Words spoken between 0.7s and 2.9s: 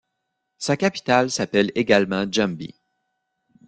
capitale s'appelle également Jambi.